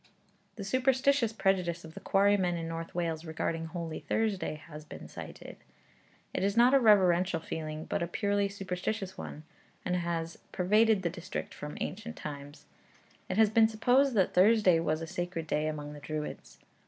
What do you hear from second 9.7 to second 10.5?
and has